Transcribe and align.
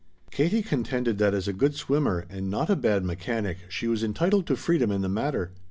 Katie 0.31 0.63
contended 0.63 1.19
that 1.19 1.35
as 1.35 1.47
a 1.47 1.53
good 1.53 1.75
swimmer 1.75 2.25
and 2.27 2.49
not 2.49 2.71
a 2.71 2.75
bad 2.75 3.05
mechanic 3.05 3.59
she 3.69 3.87
was 3.87 4.03
entitled 4.03 4.47
to 4.47 4.55
freedom 4.55 4.89
in 4.89 5.03
the 5.03 5.09
matter. 5.09 5.51